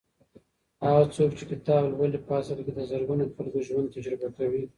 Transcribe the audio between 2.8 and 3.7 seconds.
زرګونو خلکو